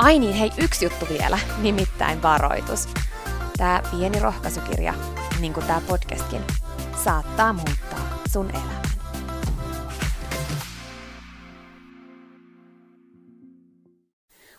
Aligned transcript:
Ai 0.00 0.18
niin, 0.18 0.34
hei, 0.34 0.50
yksi 0.58 0.84
juttu 0.84 1.06
vielä, 1.08 1.38
nimittäin 1.62 2.22
varoitus. 2.22 2.88
Tämä 3.56 3.82
pieni 3.90 4.20
rohkaisukirja, 4.20 4.94
niin 5.40 5.52
kuin 5.52 5.66
tämä 5.66 5.80
podcastkin, 5.88 6.42
saattaa 7.04 7.52
muuttaa 7.52 8.18
sun 8.32 8.50
elämän. 8.50 8.82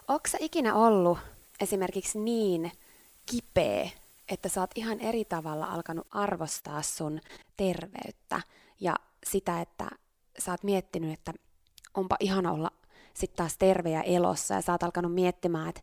Onko 0.07 0.29
ikinä 0.39 0.75
ollut 0.75 1.17
esimerkiksi 1.59 2.19
niin 2.19 2.71
kipeä, 3.25 3.89
että 4.29 4.49
sä 4.49 4.61
oot 4.61 4.71
ihan 4.75 4.99
eri 4.99 5.25
tavalla 5.25 5.65
alkanut 5.65 6.07
arvostaa 6.11 6.81
sun 6.81 7.21
terveyttä 7.57 8.41
ja 8.79 8.95
sitä, 9.25 9.61
että 9.61 9.89
sä 10.39 10.51
oot 10.51 10.63
miettinyt, 10.63 11.13
että 11.13 11.33
onpa 11.93 12.15
ihana 12.19 12.51
olla 12.51 12.71
sitten 13.13 13.37
taas 13.37 13.57
terve 13.57 13.89
ja 13.89 14.03
elossa 14.03 14.53
ja 14.53 14.61
sä 14.61 14.71
oot 14.71 14.83
alkanut 14.83 15.13
miettimään, 15.13 15.69
että 15.69 15.81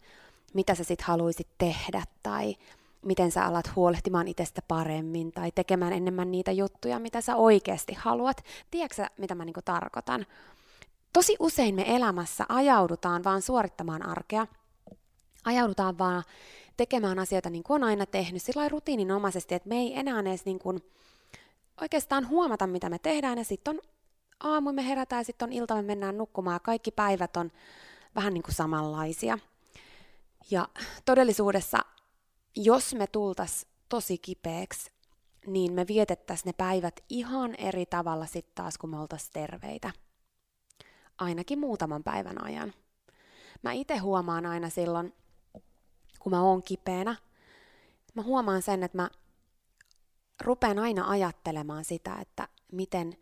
mitä 0.54 0.74
sä 0.74 0.84
sitten 0.84 1.06
haluaisit 1.06 1.48
tehdä 1.58 2.02
tai 2.22 2.56
miten 3.02 3.30
sä 3.32 3.44
alat 3.44 3.76
huolehtimaan 3.76 4.28
itsestä 4.28 4.62
paremmin 4.68 5.32
tai 5.32 5.52
tekemään 5.54 5.92
enemmän 5.92 6.30
niitä 6.30 6.52
juttuja, 6.52 6.98
mitä 6.98 7.20
sä 7.20 7.36
oikeasti 7.36 7.94
haluat. 7.94 8.44
Tiedätkö 8.70 9.06
mitä 9.18 9.34
mä 9.34 9.44
niinku 9.44 9.62
tarkoitan? 9.64 10.26
Tosi 11.12 11.36
usein 11.38 11.74
me 11.74 11.96
elämässä 11.96 12.44
ajaudutaan 12.48 13.24
vaan 13.24 13.42
suorittamaan 13.42 14.06
arkea, 14.06 14.46
ajaudutaan 15.44 15.98
vaan 15.98 16.22
tekemään 16.76 17.18
asioita 17.18 17.50
niin 17.50 17.62
kuin 17.62 17.82
on 17.82 17.88
aina 17.88 18.06
tehnyt, 18.06 18.42
sillä 18.42 18.68
rutiininomaisesti, 18.68 19.54
että 19.54 19.68
me 19.68 19.76
ei 19.76 19.98
enää 19.98 20.20
edes 20.20 20.44
niin 20.44 20.58
kuin 20.58 20.80
oikeastaan 21.80 22.28
huomata, 22.28 22.66
mitä 22.66 22.90
me 22.90 22.98
tehdään, 22.98 23.38
ja 23.38 23.44
sitten 23.44 23.74
on 23.74 23.80
aamu 24.40 24.72
me 24.72 24.88
herätään 24.88 25.20
ja 25.20 25.24
sitten 25.24 25.48
on 25.48 25.52
ilta 25.52 25.74
me 25.74 25.82
mennään 25.82 26.18
nukkumaan 26.18 26.60
kaikki 26.62 26.90
päivät 26.90 27.36
on 27.36 27.50
vähän 28.14 28.34
niin 28.34 28.42
kuin 28.42 28.54
samanlaisia. 28.54 29.38
Ja 30.50 30.68
todellisuudessa, 31.04 31.78
jos 32.56 32.94
me 32.94 33.06
tultas 33.06 33.66
tosi 33.88 34.18
kipeäksi, 34.18 34.92
niin 35.46 35.72
me 35.72 35.86
vietettäisiin 35.86 36.46
ne 36.46 36.52
päivät 36.52 37.00
ihan 37.08 37.54
eri 37.54 37.86
tavalla 37.86 38.26
sitten 38.26 38.54
taas, 38.54 38.78
kun 38.78 38.90
me 38.90 39.00
oltaisiin 39.00 39.32
terveitä. 39.32 39.90
Ainakin 41.18 41.58
muutaman 41.58 42.04
päivän 42.04 42.44
ajan. 42.44 42.74
Mä 43.62 43.72
itse 43.72 43.96
huomaan 43.96 44.46
aina 44.46 44.70
silloin, 44.70 45.14
kun 46.18 46.32
mä 46.32 46.42
oon 46.42 46.62
kipeänä, 46.62 47.16
mä 48.14 48.22
huomaan 48.22 48.62
sen, 48.62 48.82
että 48.82 48.98
mä 48.98 49.10
rupean 50.40 50.78
aina 50.78 51.08
ajattelemaan 51.08 51.84
sitä, 51.84 52.16
että 52.20 52.48
miten 52.72 53.16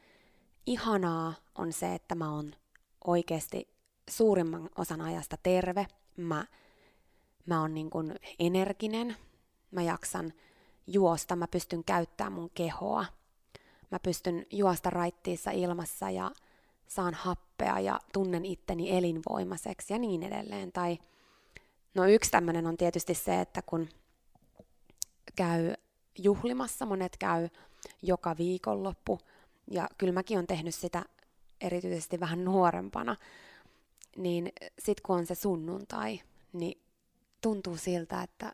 ihanaa 0.67 1.35
on 1.55 1.73
se, 1.73 1.95
että 1.95 2.15
mä 2.15 2.35
oon 2.35 2.55
oikeasti 3.07 3.69
suurimman 4.11 4.71
osan 4.77 5.01
ajasta 5.01 5.37
terve. 5.43 5.87
Mä, 6.17 6.45
mä 7.47 7.61
oon 7.61 7.75
niin 7.75 7.91
kuin 7.91 8.15
energinen, 8.39 9.17
mä 9.71 9.83
jaksan 9.83 10.33
juosta, 10.87 11.37
mä 11.37 11.49
pystyn 11.49 11.85
käyttämään 11.85 12.33
mun 12.33 12.51
kehoa. 12.55 13.05
Mä 13.91 13.99
pystyn 13.99 14.47
juosta 14.51 14.91
raittiissa 14.91 15.51
ilmassa 15.51 16.11
ja 16.11 16.31
saan 16.87 17.15
happea 17.15 17.81
ja 17.81 18.01
tunnen 18.13 18.45
itteni 18.45 18.97
elinvoimaiseksi 18.97 19.93
ja 19.93 19.99
niin 19.99 20.23
edelleen. 20.23 20.73
Tai 20.73 20.99
no 21.95 22.07
yksi 22.07 22.31
tämmöinen 22.31 22.67
on 22.67 22.77
tietysti 22.77 23.15
se, 23.15 23.41
että 23.41 23.63
kun 23.63 23.89
käy 25.37 25.75
juhlimassa, 26.19 26.87
monet 26.87 27.17
käy 27.17 27.49
joka 28.03 28.37
viikonloppu, 28.39 29.19
ja 29.71 29.89
kyllä 29.99 30.13
mäkin 30.13 30.37
olen 30.37 30.47
tehnyt 30.47 30.75
sitä 30.75 31.05
erityisesti 31.61 32.21
vähän 32.21 32.45
nuorempana, 32.45 33.17
niin 34.17 34.53
sit 34.79 35.01
kun 35.01 35.17
on 35.17 35.27
se 35.27 35.35
sunnuntai, 35.35 36.21
niin 36.53 36.83
tuntuu 37.41 37.77
siltä, 37.77 38.23
että 38.23 38.53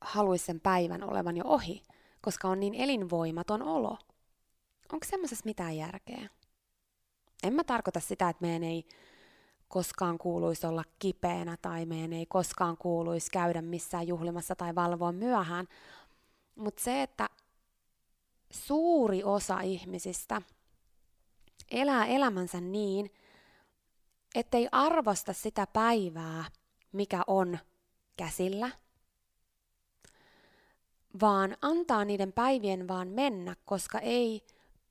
haluaisi 0.00 0.44
sen 0.44 0.60
päivän 0.60 1.02
olevan 1.10 1.36
jo 1.36 1.44
ohi, 1.46 1.82
koska 2.20 2.48
on 2.48 2.60
niin 2.60 2.74
elinvoimaton 2.74 3.62
olo. 3.62 3.98
Onko 4.92 5.06
semmoisessa 5.06 5.44
mitään 5.44 5.76
järkeä? 5.76 6.28
En 7.42 7.52
mä 7.52 7.64
tarkoita 7.64 8.00
sitä, 8.00 8.28
että 8.28 8.42
meidän 8.42 8.62
ei 8.62 8.88
koskaan 9.68 10.18
kuuluisi 10.18 10.66
olla 10.66 10.84
kipeänä 10.98 11.56
tai 11.62 11.86
meidän 11.86 12.12
ei 12.12 12.26
koskaan 12.26 12.76
kuuluisi 12.76 13.30
käydä 13.30 13.62
missään 13.62 14.08
juhlimassa 14.08 14.56
tai 14.56 14.74
valvoa 14.74 15.12
myöhään, 15.12 15.68
mutta 16.54 16.82
se, 16.82 17.02
että 17.02 17.28
suuri 18.50 19.24
osa 19.24 19.60
ihmisistä 19.60 20.42
elää 21.70 22.06
elämänsä 22.06 22.60
niin, 22.60 23.10
ettei 24.34 24.68
arvosta 24.72 25.32
sitä 25.32 25.66
päivää, 25.66 26.44
mikä 26.92 27.22
on 27.26 27.58
käsillä, 28.16 28.70
vaan 31.20 31.56
antaa 31.62 32.04
niiden 32.04 32.32
päivien 32.32 32.88
vaan 32.88 33.08
mennä, 33.08 33.56
koska 33.64 33.98
ei 33.98 34.46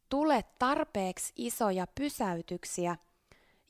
tule 0.09 0.43
tarpeeksi 0.59 1.33
isoja 1.35 1.87
pysäytyksiä, 1.87 2.97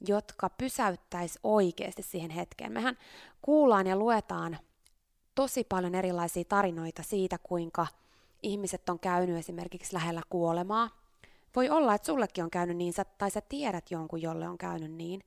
jotka 0.08 0.50
pysäyttäisi 0.50 1.40
oikeasti 1.44 2.04
siihen 2.04 2.32
hetkeen. 2.32 2.72
Mehän 2.72 2.98
kuullaan 3.42 3.88
ja 3.88 3.96
luetaan 3.96 4.58
tosi 5.36 5.64
paljon 5.64 5.96
erilaisia 5.96 6.44
tarinoita 6.44 7.04
siitä, 7.04 7.38
kuinka– 7.38 7.88
ihmiset 8.44 8.90
on 8.90 9.00
käynyt 9.00 9.38
esimerkiksi 9.38 9.94
lähellä 9.94 10.22
kuolemaa, 10.30 10.90
Voi 11.56 11.70
olla, 11.70 11.94
että 11.96 12.06
sullekin 12.06 12.44
on 12.44 12.50
käynyt 12.50 12.78
niin, 12.78 12.94
tai 13.18 13.32
sä 13.32 13.42
tiedät 13.42 13.92
jonkun, 13.92 14.22
jolle 14.22 14.48
on 14.48 14.58
käynyt 14.58 14.92
niin. 14.92 15.22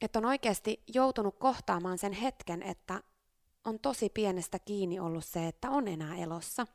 Että 0.00 0.18
on 0.18 0.24
oikeasti 0.24 0.82
joutunut 0.94 1.38
kohtaamaan 1.38 1.98
sen 1.98 2.12
hetken, 2.12 2.62
että 2.62 3.02
on 3.64 3.78
tosi 3.78 4.08
pienestä 4.08 4.58
kiinni 4.58 5.00
ollut 5.00 5.24
se, 5.24 5.48
että 5.48 5.70
on 5.70 5.88
enää 5.88 6.16
elossa. 6.16 6.66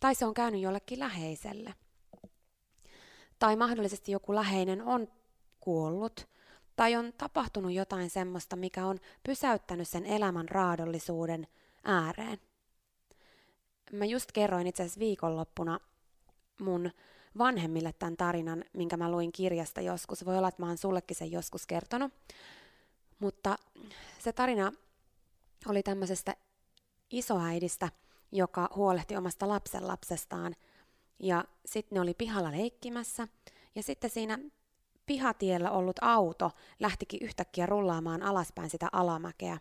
Tai 0.00 0.14
se 0.14 0.26
on 0.26 0.34
käynyt 0.34 0.60
jollekin 0.60 0.98
läheiselle. 0.98 1.74
Tai 3.38 3.56
mahdollisesti 3.56 4.12
joku 4.12 4.34
läheinen 4.34 4.82
on 4.82 5.08
kuollut. 5.60 6.28
Tai 6.76 6.96
on 6.96 7.12
tapahtunut 7.18 7.72
jotain 7.72 8.10
semmoista, 8.10 8.56
mikä 8.56 8.86
on 8.86 8.98
pysäyttänyt 9.22 9.88
sen 9.88 10.06
elämän 10.06 10.48
raadollisuuden 10.48 11.46
ääreen. 11.84 12.40
Mä 13.92 14.04
just 14.04 14.32
kerroin 14.32 14.66
itse 14.66 14.82
asiassa 14.82 15.00
viikonloppuna 15.00 15.80
mun 16.60 16.90
vanhemmille 17.38 17.92
tämän 17.92 18.16
tarinan, 18.16 18.64
minkä 18.72 18.96
mä 18.96 19.10
luin 19.10 19.32
kirjasta 19.32 19.80
joskus. 19.80 20.26
Voi 20.26 20.38
olla, 20.38 20.48
että 20.48 20.62
mä 20.62 20.68
oon 20.68 20.78
sullekin 20.78 21.16
sen 21.16 21.32
joskus 21.32 21.66
kertonut. 21.66 22.12
Mutta 23.18 23.56
se 24.18 24.32
tarina 24.32 24.72
oli 25.66 25.82
tämmöisestä 25.82 26.36
isoäidistä, 27.10 27.88
joka 28.32 28.70
huolehti 28.76 29.16
omasta 29.16 29.48
lapsenlapsestaan. 29.48 30.56
Ja 31.18 31.44
sitten 31.66 31.96
ne 31.96 32.00
oli 32.00 32.14
pihalla 32.14 32.50
leikkimässä. 32.50 33.28
Ja 33.74 33.82
sitten 33.82 34.10
siinä 34.10 34.38
pihatiellä 35.06 35.70
ollut 35.70 35.96
auto 36.00 36.50
lähtikin 36.80 37.20
yhtäkkiä 37.22 37.66
rullaamaan 37.66 38.22
alaspäin 38.22 38.70
sitä 38.70 38.88
alamäkeä 38.92 39.58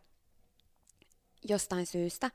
jostain 1.50 1.86
syystä, 1.86 2.32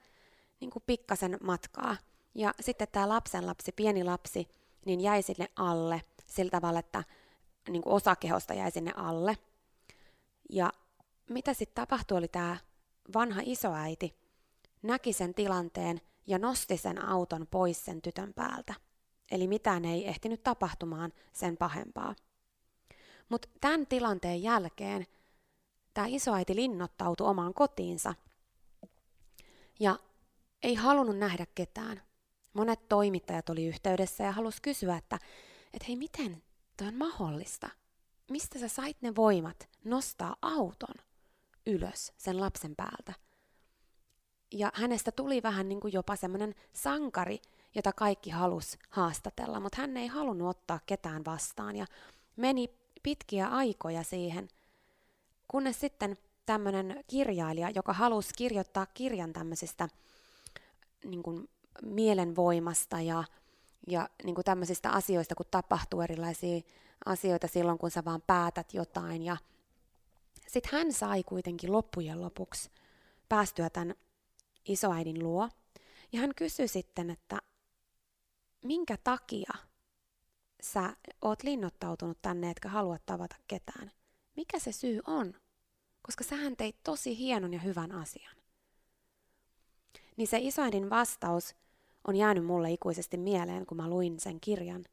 niin 0.61 0.71
kuin 0.71 0.83
pikkasen 0.87 1.39
matkaa. 1.43 1.97
Ja 2.35 2.55
sitten 2.61 2.89
tämä 2.93 3.09
lapsenlapsi, 3.09 3.73
pieni 3.73 4.05
lapsi, 4.05 4.49
niin 4.87 5.01
jäi 5.01 5.23
sinne 5.23 5.49
alle 5.57 6.03
sillä 6.27 6.51
tavalla, 6.51 6.79
että 6.79 7.05
niin 7.69 7.83
kuin 7.83 7.95
osa 7.95 8.17
kehosta 8.17 8.55
jäi 8.55 8.71
sinne 8.71 8.93
alle. 8.97 9.39
Ja 10.51 10.73
mitä 11.31 11.55
sitten 11.55 11.75
tapahtui, 11.75 12.19
oli 12.19 12.29
tämä 12.29 12.57
vanha 13.15 13.41
isoäiti 13.45 14.15
näki 14.83 15.13
sen 15.13 15.35
tilanteen 15.35 16.01
ja 16.27 16.39
nosti 16.39 16.77
sen 16.77 17.05
auton 17.05 17.47
pois 17.51 17.85
sen 17.85 18.03
tytön 18.03 18.35
päältä. 18.35 18.75
Eli 19.31 19.49
mitään 19.49 19.85
ei 19.85 20.09
ehtinyt 20.09 20.43
tapahtumaan 20.43 21.13
sen 21.33 21.57
pahempaa. 21.57 22.15
Mutta 23.29 23.49
tämän 23.61 23.87
tilanteen 23.87 24.43
jälkeen 24.43 25.07
tämä 25.95 26.07
isoäiti 26.11 26.57
linnoittautui 26.57 27.27
omaan 27.27 27.55
kotiinsa 27.55 28.15
ja 29.81 29.99
ei 30.63 30.75
halunnut 30.75 31.19
nähdä 31.19 31.47
ketään. 31.55 32.03
Monet 32.53 32.89
toimittajat 32.89 33.51
oli 33.51 33.67
yhteydessä 33.67 34.25
ja 34.25 34.33
halusi 34.33 34.63
kysyä, 34.63 34.97
että, 34.97 35.19
että 35.73 35.85
hei, 35.89 35.97
miten 35.97 36.43
toi 36.77 36.87
on 36.87 36.95
mahdollista? 36.95 37.69
Mistä 38.31 38.59
sä 38.59 38.69
sait 38.69 39.03
ne 39.03 39.17
voimat 39.17 39.69
nostaa 39.85 40.37
auton 40.43 40.95
ylös 41.67 42.13
sen 42.17 42.41
lapsen 42.41 42.77
päältä? 42.77 43.13
Ja 44.53 44.73
hänestä 44.75 45.13
tuli 45.13 45.43
vähän 45.43 45.69
niin 45.69 45.81
kuin 45.81 45.93
jopa 45.93 46.17
semmoinen 46.17 46.55
sankari, 46.73 47.39
jota 47.75 47.93
kaikki 47.93 48.31
halus 48.31 48.79
haastatella, 48.91 49.61
mutta 49.61 49.81
hän 49.81 49.97
ei 49.97 50.07
halunnut 50.07 50.49
ottaa 50.49 50.81
ketään 50.87 51.25
vastaan 51.25 51.77
ja 51.77 51.87
meni 52.37 52.69
pitkiä 53.03 53.47
aikoja 53.47 54.03
siihen, 54.03 54.49
kunnes 55.49 55.81
sitten 55.81 56.17
tämmöinen 56.47 57.05
kirjailija, 57.07 57.71
joka 57.71 57.93
halusi 57.93 58.35
kirjoittaa 58.37 58.87
kirjan 58.87 59.33
tämmöisistä 59.33 59.89
niin 61.05 61.23
kuin 61.23 61.49
mielenvoimasta 61.83 63.01
ja, 63.01 63.25
ja 63.87 64.09
niin 64.25 64.35
kuin 64.35 64.45
tämmöisistä 64.45 64.91
asioista, 64.91 65.35
kun 65.35 65.47
tapahtuu 65.51 66.01
erilaisia 66.01 66.61
asioita 67.05 67.49
silloin, 67.49 67.79
kun 67.79 67.91
sä 67.91 68.05
vaan 68.05 68.23
päätät 68.27 68.75
jotain. 68.75 69.23
Ja 69.23 69.37
sitten 70.47 70.73
hän 70.73 70.93
sai 70.93 71.23
kuitenkin 71.23 71.73
loppujen 71.73 72.23
lopuksi 72.23 72.71
päästyä 73.29 73.71
tämän 73.71 73.95
isoäidin 74.65 75.23
luo. 75.23 75.49
Ja 76.13 76.21
hän 76.21 76.35
kysyi 76.35 76.69
sitten, 76.69 77.11
että 77.11 77.39
minkä 78.65 78.97
takia 79.05 79.53
sä 80.63 80.97
oot 81.23 81.43
linnoittautunut 81.43 82.19
tänne, 82.23 82.51
etkä 82.51 82.69
halua 82.69 82.99
tavata 83.07 83.37
ketään? 83.49 83.93
Mikä 84.37 84.59
se 84.59 84.73
syy 84.73 85.01
on? 85.07 85.35
Koska 86.03 86.25
sähän 86.25 86.57
teit 86.57 86.83
tosi 86.83 87.19
hienon 87.19 87.53
ja 87.53 87.61
hyvän 87.61 87.93
asian. 87.93 88.38
Niin 90.19 90.29
se 90.29 90.39
isoäidin 90.41 90.91
vastaus 90.91 91.55
on 92.07 92.17
jäänyt 92.17 92.47
mulle 92.47 92.73
ikuisesti 92.73 93.17
mieleen, 93.17 93.67
kun 93.67 93.77
mä 93.77 93.89
luin 93.89 94.21
sen 94.21 94.41
kirjan. 94.41 94.85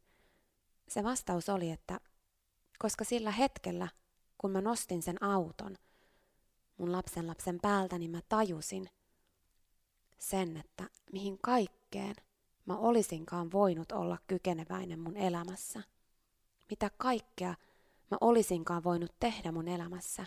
Se 0.87 1.03
vastaus 1.03 1.49
oli, 1.49 1.71
että 1.71 1.99
koska 2.79 3.03
sillä 3.03 3.31
hetkellä, 3.31 3.87
kun 4.37 4.51
mä 4.51 4.61
nostin 4.61 5.01
sen 5.01 5.23
auton 5.23 5.75
mun 6.77 6.91
lapsen 6.91 7.27
lapsen 7.27 7.59
päältä, 7.61 7.97
niin 7.97 8.11
mä 8.11 8.21
tajusin 8.29 8.89
sen, 10.17 10.57
että 10.57 10.89
mihin 11.11 11.37
kaikkeen 11.41 12.15
mä 12.65 12.77
olisinkaan 12.77 13.51
voinut 13.51 13.91
olla 13.91 14.17
kykeneväinen 14.27 14.99
mun 14.99 15.17
elämässä. 15.17 15.83
Mitä 16.69 16.91
kaikkea 16.97 17.55
mä 18.11 18.17
olisinkaan 18.21 18.83
voinut 18.83 19.15
tehdä 19.19 19.51
mun 19.51 19.67
elämässä. 19.67 20.25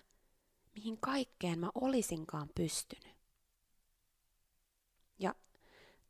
Mihin 0.75 0.99
kaikkeen 1.01 1.59
mä 1.59 1.71
olisinkaan 1.75 2.49
pystynyt. 2.55 3.18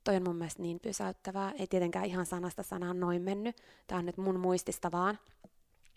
Toi 0.05 0.17
on 0.17 0.23
mun 0.23 0.37
mielestä 0.37 0.63
niin 0.63 0.81
pysäyttävää. 0.81 1.53
Ei 1.59 1.67
tietenkään 1.67 2.05
ihan 2.05 2.27
sanasta 2.27 2.63
sanaan 2.63 3.01
noin 3.01 3.23
mennyt. 3.23 3.57
Tämä 3.87 3.99
on 3.99 4.07
nyt 4.07 4.17
mun 4.17 4.41
muistista 4.41 4.93
vaan. 4.93 5.19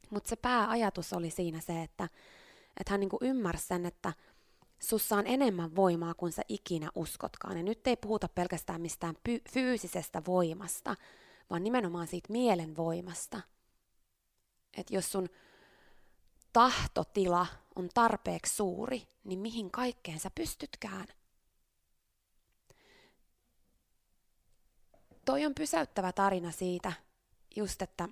Mutta 0.09 0.30
se 0.30 0.36
pääajatus 0.36 1.13
oli 1.13 1.30
siinä 1.30 1.59
se, 1.59 1.83
että, 1.83 2.09
että 2.80 2.94
hän 2.94 3.00
niinku 3.00 3.18
ymmärsi 3.21 3.68
sen, 3.68 3.86
että 3.86 4.13
sussa 4.80 5.15
on 5.15 5.27
enemmän 5.27 5.75
voimaa 5.75 6.13
kuin 6.13 6.31
sä 6.31 6.42
ikinä 6.48 6.89
uskotkaan. 6.95 7.57
Ja 7.57 7.63
nyt 7.63 7.88
ei 7.88 7.98
puhuta 7.98 8.27
pelkästään 8.27 8.81
mistään 8.81 9.15
py- 9.30 9.51
fyysisestä 9.51 10.21
voimasta, 10.27 10.95
vaan 11.50 11.63
nimenomaan 11.63 12.07
siitä 12.07 12.31
mielen 12.31 12.77
voimasta. 12.77 13.42
Että 14.77 14.95
jos 14.95 15.12
sun 15.12 15.30
tahtotila 16.54 17.47
on 17.75 17.89
tarpeeksi 17.94 18.56
suuri, 18.56 19.07
niin 19.24 19.39
mihin 19.39 19.71
kaikkeen 19.71 20.19
sä 20.19 20.31
pystytkään. 20.36 21.07
Toi 25.25 25.45
on 25.45 25.56
pysäyttävä 25.56 26.12
tarina 26.12 26.51
siitä, 26.51 26.94
just 27.56 27.81
että 27.81 28.09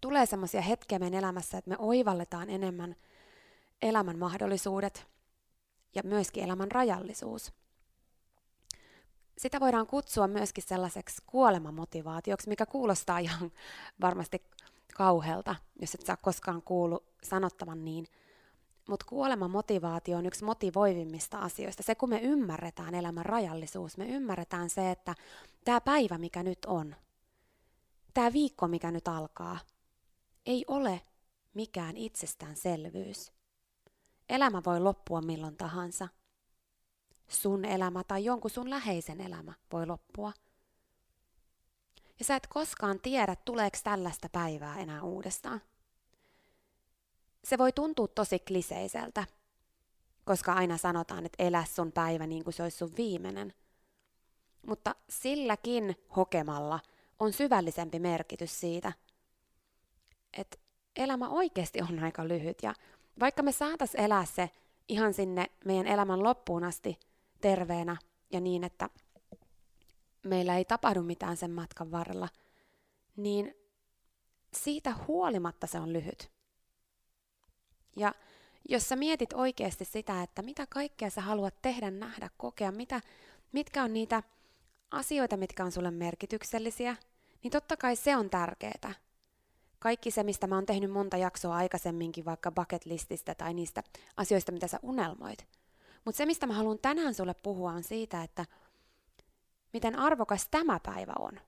tulee 0.00 0.26
semmoisia 0.26 0.60
hetkiä 0.60 0.98
meidän 0.98 1.18
elämässä, 1.18 1.58
että 1.58 1.70
me 1.70 1.76
oivalletaan 1.78 2.50
enemmän 2.50 2.96
elämän 3.82 4.18
mahdollisuudet 4.18 5.06
ja 5.94 6.02
myöskin 6.04 6.44
elämän 6.44 6.70
rajallisuus. 6.70 7.52
Sitä 9.38 9.60
voidaan 9.60 9.86
kutsua 9.86 10.28
myöskin 10.28 10.64
sellaiseksi 10.66 11.22
kuolemamotivaatioksi, 11.26 12.48
mikä 12.48 12.66
kuulostaa 12.66 13.18
ihan 13.18 13.52
varmasti 14.00 14.42
kauhealta, 14.94 15.54
jos 15.80 15.94
et 15.94 16.06
saa 16.06 16.16
koskaan 16.16 16.62
kuulu 16.62 17.04
sanottavan 17.22 17.84
niin. 17.84 18.06
Mutta 18.88 19.06
kuolemamotivaatio 19.08 20.18
on 20.18 20.26
yksi 20.26 20.44
motivoivimmista 20.44 21.38
asioista. 21.38 21.82
Se, 21.82 21.94
kun 21.94 22.08
me 22.08 22.20
ymmärretään 22.20 22.94
elämän 22.94 23.26
rajallisuus, 23.26 23.96
me 23.96 24.06
ymmärretään 24.06 24.70
se, 24.70 24.90
että 24.90 25.14
tämä 25.64 25.80
päivä, 25.80 26.18
mikä 26.18 26.42
nyt 26.42 26.64
on, 26.66 26.96
tämä 28.14 28.32
viikko, 28.32 28.68
mikä 28.68 28.90
nyt 28.90 29.08
alkaa, 29.08 29.58
ei 30.46 30.64
ole 30.68 31.00
mikään 31.54 31.96
itsestäänselvyys. 31.96 33.32
Elämä 34.28 34.62
voi 34.66 34.80
loppua 34.80 35.20
milloin 35.20 35.56
tahansa. 35.56 36.08
Sun 37.28 37.64
elämä 37.64 38.04
tai 38.04 38.24
jonkun 38.24 38.50
sun 38.50 38.70
läheisen 38.70 39.20
elämä 39.20 39.52
voi 39.72 39.86
loppua. 39.86 40.32
Ja 42.18 42.24
sä 42.24 42.36
et 42.36 42.46
koskaan 42.46 43.00
tiedä, 43.00 43.36
tuleeko 43.36 43.78
tällaista 43.84 44.28
päivää 44.28 44.78
enää 44.78 45.02
uudestaan. 45.02 45.60
Se 47.44 47.58
voi 47.58 47.72
tuntua 47.72 48.08
tosi 48.08 48.38
kliseiseltä, 48.38 49.24
koska 50.24 50.52
aina 50.52 50.76
sanotaan, 50.76 51.26
että 51.26 51.42
elä 51.42 51.64
sun 51.64 51.92
päivä 51.92 52.26
niin 52.26 52.44
kuin 52.44 52.54
se 52.54 52.62
olisi 52.62 52.76
sun 52.76 52.96
viimeinen. 52.96 53.54
Mutta 54.66 54.94
silläkin 55.08 55.96
hokemalla 56.16 56.80
on 57.18 57.32
syvällisempi 57.32 57.98
merkitys 57.98 58.60
siitä, 58.60 58.92
että 60.32 60.58
elämä 60.96 61.28
oikeasti 61.28 61.82
on 61.82 61.98
aika 61.98 62.28
lyhyt 62.28 62.58
ja 62.62 62.74
vaikka 63.20 63.42
me 63.42 63.52
saatais 63.52 63.94
elää 63.94 64.24
se 64.24 64.50
ihan 64.88 65.14
sinne 65.14 65.46
meidän 65.64 65.86
elämän 65.86 66.22
loppuun 66.22 66.64
asti 66.64 66.98
terveenä 67.40 67.96
ja 68.32 68.40
niin, 68.40 68.64
että 68.64 68.90
meillä 70.22 70.56
ei 70.56 70.64
tapahdu 70.64 71.02
mitään 71.02 71.36
sen 71.36 71.50
matkan 71.50 71.90
varrella, 71.90 72.28
niin 73.16 73.54
siitä 74.54 74.94
huolimatta 75.06 75.66
se 75.66 75.80
on 75.80 75.92
lyhyt. 75.92 76.30
Ja 77.96 78.14
jos 78.68 78.88
sä 78.88 78.96
mietit 78.96 79.32
oikeasti 79.32 79.84
sitä, 79.84 80.22
että 80.22 80.42
mitä 80.42 80.66
kaikkea 80.66 81.10
sä 81.10 81.20
haluat 81.20 81.62
tehdä, 81.62 81.90
nähdä, 81.90 82.30
kokea, 82.36 82.72
mitä, 82.72 83.00
mitkä 83.52 83.82
on 83.82 83.92
niitä 83.92 84.22
asioita, 84.90 85.36
mitkä 85.36 85.64
on 85.64 85.72
sulle 85.72 85.90
merkityksellisiä, 85.90 86.96
niin 87.42 87.50
totta 87.50 87.76
kai 87.76 87.96
se 87.96 88.16
on 88.16 88.30
tärkeää. 88.30 88.94
kaikki 89.78 90.10
se, 90.10 90.22
mistä 90.22 90.46
mä 90.46 90.54
oon 90.54 90.66
tehnyt 90.66 90.90
monta 90.90 91.16
jaksoa 91.16 91.56
aikaisemminkin, 91.56 92.24
vaikka 92.24 92.52
bucket 92.52 92.86
lististä 92.86 93.34
tai 93.34 93.54
niistä 93.54 93.82
asioista, 94.16 94.52
mitä 94.52 94.66
sä 94.66 94.78
unelmoit. 94.82 95.46
Mutta 96.04 96.16
se, 96.16 96.26
mistä 96.26 96.46
mä 96.46 96.52
haluan 96.52 96.78
tänään 96.78 97.14
sulle 97.14 97.34
puhua, 97.34 97.72
on 97.72 97.82
siitä, 97.82 98.22
että 98.22 98.46
miten 99.72 99.98
arvokas 99.98 100.48
tämä 100.48 100.80
päivä 100.80 101.12
on. 101.18 101.40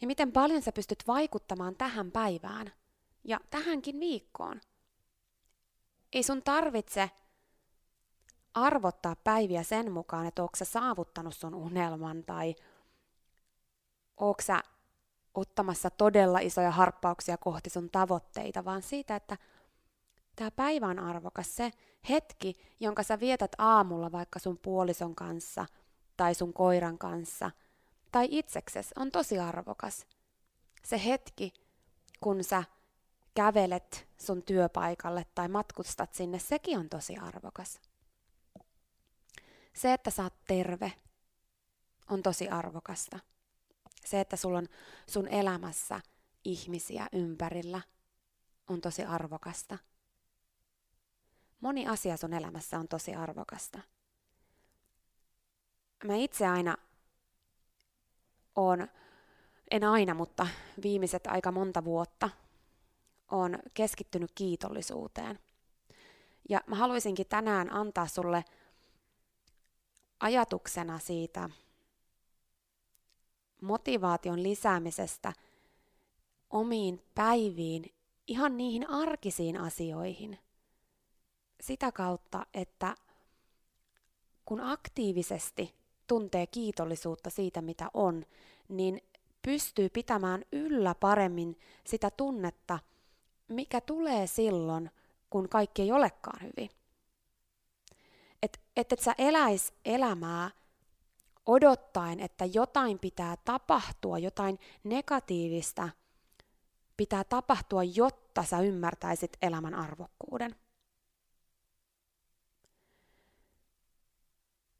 Ja 0.00 0.06
miten 0.06 0.32
paljon 0.32 0.62
sä 0.62 0.72
pystyt 0.72 1.04
vaikuttamaan 1.06 1.76
tähän 1.76 2.12
päivään 2.12 2.72
ja 3.24 3.40
tähänkin 3.50 4.00
viikkoon. 4.00 4.60
Ei 6.14 6.22
sun 6.22 6.42
tarvitse 6.42 7.10
arvottaa 8.54 9.16
päiviä 9.16 9.62
sen 9.62 9.92
mukaan, 9.92 10.26
että 10.26 10.42
onko 10.42 10.56
sä 10.56 10.64
saavuttanut 10.64 11.34
sun 11.34 11.54
unelman 11.54 12.24
tai 12.24 12.54
onko 14.16 14.42
sä 14.42 14.62
ottamassa 15.34 15.90
todella 15.90 16.38
isoja 16.38 16.70
harppauksia 16.70 17.36
kohti 17.36 17.70
sun 17.70 17.90
tavoitteita, 17.90 18.64
vaan 18.64 18.82
siitä, 18.82 19.16
että 19.16 19.36
tämä 20.36 20.50
päivä 20.50 20.86
on 20.86 20.98
arvokas. 20.98 21.56
Se 21.56 21.70
hetki, 22.08 22.56
jonka 22.80 23.02
sä 23.02 23.20
vietät 23.20 23.52
aamulla 23.58 24.12
vaikka 24.12 24.38
sun 24.38 24.58
puolison 24.58 25.14
kanssa 25.14 25.66
tai 26.16 26.34
sun 26.34 26.52
koiran 26.52 26.98
kanssa 26.98 27.50
tai 28.12 28.28
itsekses, 28.30 28.92
on 28.96 29.10
tosi 29.10 29.38
arvokas. 29.38 30.06
Se 30.84 31.04
hetki, 31.04 31.52
kun 32.20 32.44
sä 32.44 32.64
kävelet 33.34 34.08
sun 34.18 34.42
työpaikalle 34.42 35.26
tai 35.34 35.48
matkustat 35.48 36.14
sinne, 36.14 36.38
sekin 36.38 36.78
on 36.78 36.88
tosi 36.88 37.16
arvokas. 37.16 37.80
Se, 39.74 39.92
että 39.92 40.10
sä 40.10 40.22
oot 40.22 40.44
terve, 40.46 40.92
on 42.10 42.22
tosi 42.22 42.48
arvokasta. 42.48 43.18
Se, 44.04 44.20
että 44.20 44.36
sulla 44.36 44.58
on 44.58 44.68
sun 45.08 45.28
elämässä 45.28 46.00
ihmisiä 46.44 47.08
ympärillä, 47.12 47.80
on 48.68 48.80
tosi 48.80 49.04
arvokasta. 49.04 49.78
Moni 51.60 51.88
asia 51.88 52.16
sun 52.16 52.32
elämässä 52.32 52.78
on 52.78 52.88
tosi 52.88 53.14
arvokasta. 53.14 53.80
Mä 56.04 56.14
itse 56.14 56.46
aina 56.46 56.76
on, 58.56 58.88
en 59.70 59.84
aina, 59.84 60.14
mutta 60.14 60.46
viimeiset 60.82 61.26
aika 61.26 61.52
monta 61.52 61.84
vuotta 61.84 62.30
on 63.30 63.58
keskittynyt 63.74 64.32
kiitollisuuteen. 64.34 65.38
Ja 66.48 66.60
mä 66.66 66.76
haluaisinkin 66.76 67.26
tänään 67.28 67.72
antaa 67.72 68.06
sulle 68.06 68.44
ajatuksena 70.20 70.98
siitä 70.98 71.50
motivaation 73.60 74.42
lisäämisestä 74.42 75.32
omiin 76.50 77.02
päiviin, 77.14 77.94
ihan 78.26 78.56
niihin 78.56 78.90
arkisiin 78.90 79.60
asioihin. 79.60 80.38
Sitä 81.60 81.92
kautta, 81.92 82.46
että 82.54 82.96
kun 84.44 84.60
aktiivisesti 84.60 85.74
tuntee 86.06 86.46
kiitollisuutta 86.46 87.30
siitä, 87.30 87.62
mitä 87.62 87.90
on, 87.94 88.24
niin 88.68 89.00
pystyy 89.42 89.88
pitämään 89.88 90.44
yllä 90.52 90.94
paremmin 90.94 91.58
sitä 91.84 92.10
tunnetta, 92.10 92.78
mikä 93.48 93.80
tulee 93.80 94.26
silloin, 94.26 94.90
kun 95.30 95.48
kaikki 95.48 95.82
ei 95.82 95.92
olekaan 95.92 96.42
hyvin. 96.42 96.70
Että 98.42 98.58
et, 98.76 98.92
et 98.92 99.00
sä 99.00 99.14
eläis 99.18 99.72
elämää 99.84 100.50
odottaen, 101.46 102.20
että 102.20 102.44
jotain 102.44 102.98
pitää 102.98 103.36
tapahtua, 103.44 104.18
jotain 104.18 104.58
negatiivista 104.84 105.88
pitää 106.96 107.24
tapahtua, 107.24 107.84
jotta 107.84 108.42
sä 108.42 108.60
ymmärtäisit 108.60 109.36
elämän 109.42 109.74
arvokkuuden. 109.74 110.56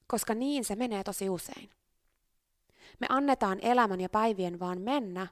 Koska 0.06 0.34
niin 0.34 0.64
se 0.64 0.76
menee 0.76 1.04
tosi 1.04 1.30
usein. 1.30 1.70
Me 3.00 3.06
annetaan 3.08 3.58
elämän 3.62 4.00
ja 4.00 4.08
päivien 4.08 4.60
vaan 4.60 4.80
mennä, 4.80 5.26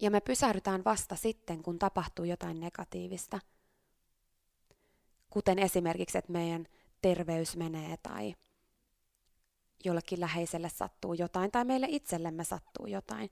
ja 0.00 0.10
me 0.10 0.20
pysähdytään 0.20 0.84
vasta 0.84 1.16
sitten, 1.16 1.62
kun 1.62 1.78
tapahtuu 1.78 2.24
jotain 2.24 2.60
negatiivista. 2.60 3.40
Kuten 5.30 5.58
esimerkiksi, 5.58 6.18
että 6.18 6.32
meidän 6.32 6.66
terveys 7.02 7.56
menee 7.56 7.96
tai 7.96 8.34
jollekin 9.84 10.20
läheiselle 10.20 10.68
sattuu 10.68 11.14
jotain 11.14 11.50
tai 11.50 11.64
meille 11.64 11.86
itsellemme 11.90 12.44
sattuu 12.44 12.86
jotain. 12.86 13.30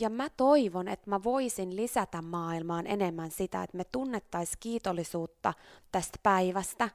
Ja 0.00 0.10
mä 0.10 0.30
toivon, 0.30 0.88
että 0.88 1.10
mä 1.10 1.22
voisin 1.22 1.76
lisätä 1.76 2.22
maailmaan 2.22 2.86
enemmän 2.86 3.30
sitä, 3.30 3.62
että 3.62 3.76
me 3.76 3.84
tunnettaisiin 3.84 4.56
kiitollisuutta 4.60 5.54
tästä 5.92 6.18
päivästä 6.22 6.90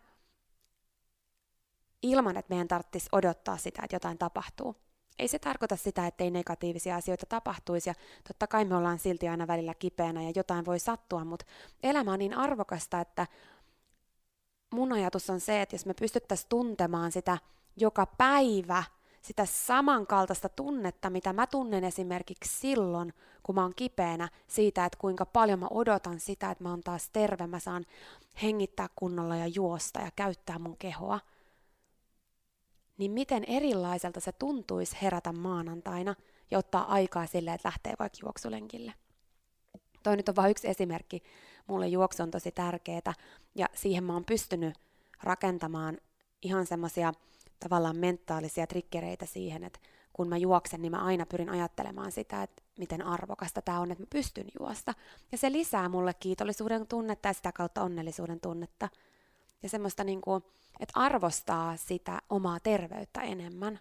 ilman, 2.01 2.38
että 2.38 2.49
meidän 2.49 2.67
tarvitsisi 2.67 3.09
odottaa 3.11 3.57
sitä, 3.57 3.81
että 3.83 3.95
jotain 3.95 4.17
tapahtuu. 4.17 4.75
Ei 5.19 5.27
se 5.27 5.39
tarkoita 5.39 5.75
sitä, 5.75 6.07
että 6.07 6.23
ei 6.23 6.31
negatiivisia 6.31 6.95
asioita 6.95 7.25
tapahtuisi 7.25 7.89
ja 7.89 7.93
totta 8.27 8.47
kai 8.47 8.65
me 8.65 8.75
ollaan 8.75 8.99
silti 8.99 9.27
aina 9.27 9.47
välillä 9.47 9.73
kipeänä 9.73 10.23
ja 10.23 10.31
jotain 10.35 10.65
voi 10.65 10.79
sattua, 10.79 11.25
mutta 11.25 11.45
elämä 11.83 12.13
on 12.13 12.19
niin 12.19 12.38
arvokasta, 12.38 12.99
että 13.01 13.27
mun 14.73 14.93
ajatus 14.93 15.29
on 15.29 15.39
se, 15.39 15.61
että 15.61 15.75
jos 15.75 15.85
me 15.85 15.93
pystyttäisiin 15.93 16.49
tuntemaan 16.49 17.11
sitä 17.11 17.38
joka 17.77 18.05
päivä, 18.05 18.83
sitä 19.21 19.45
samankaltaista 19.45 20.49
tunnetta, 20.49 21.09
mitä 21.09 21.33
mä 21.33 21.47
tunnen 21.47 21.83
esimerkiksi 21.83 22.59
silloin, 22.59 23.13
kun 23.43 23.55
mä 23.55 23.61
oon 23.61 23.75
kipeänä 23.75 24.29
siitä, 24.47 24.85
että 24.85 24.97
kuinka 25.01 25.25
paljon 25.25 25.59
mä 25.59 25.67
odotan 25.71 26.19
sitä, 26.19 26.51
että 26.51 26.63
mä 26.63 26.69
oon 26.69 26.83
taas 26.83 27.09
terve, 27.09 27.47
mä 27.47 27.59
saan 27.59 27.85
hengittää 28.41 28.88
kunnolla 28.95 29.35
ja 29.35 29.47
juosta 29.47 29.99
ja 29.99 30.11
käyttää 30.15 30.59
mun 30.59 30.77
kehoa, 30.77 31.19
niin 32.99 33.11
miten 33.11 33.43
erilaiselta 33.47 34.19
se 34.19 34.31
tuntuisi 34.31 34.97
herätä 35.01 35.33
maanantaina 35.33 36.15
ja 36.51 36.57
ottaa 36.57 36.93
aikaa 36.93 37.25
sille, 37.25 37.53
että 37.53 37.67
lähtee 37.67 37.93
vaikka 37.99 38.17
juoksulenkille. 38.21 38.93
Toi 40.03 40.17
nyt 40.17 40.29
on 40.29 40.35
vain 40.35 40.51
yksi 40.51 40.67
esimerkki. 40.67 41.23
Mulle 41.67 41.87
juoksu 41.87 42.23
on 42.23 42.31
tosi 42.31 42.51
tärkeää 42.51 43.13
ja 43.55 43.69
siihen 43.73 44.03
mä 44.03 44.13
oon 44.13 44.25
pystynyt 44.25 44.75
rakentamaan 45.23 45.97
ihan 46.41 46.65
semmoisia 46.65 47.13
tavallaan 47.59 47.97
mentaalisia 47.97 48.67
triggereitä 48.67 49.25
siihen, 49.25 49.63
että 49.63 49.79
kun 50.13 50.29
mä 50.29 50.37
juoksen, 50.37 50.81
niin 50.81 50.91
mä 50.91 51.03
aina 51.03 51.25
pyrin 51.25 51.49
ajattelemaan 51.49 52.11
sitä, 52.11 52.43
että 52.43 52.63
miten 52.79 53.01
arvokasta 53.01 53.61
tämä 53.61 53.79
on, 53.79 53.91
että 53.91 54.03
mä 54.03 54.07
pystyn 54.09 54.47
juosta. 54.59 54.93
Ja 55.31 55.37
se 55.37 55.51
lisää 55.51 55.89
mulle 55.89 56.13
kiitollisuuden 56.13 56.87
tunnetta 56.87 57.27
ja 57.27 57.33
sitä 57.33 57.51
kautta 57.51 57.81
onnellisuuden 57.81 58.39
tunnetta. 58.39 58.89
Ja 59.63 59.69
semmoista 59.69 60.03
niin 60.03 60.21
kuin, 60.21 60.43
että 60.79 60.99
arvostaa 60.99 61.77
sitä 61.77 62.21
omaa 62.29 62.59
terveyttä 62.59 63.21
enemmän. 63.21 63.79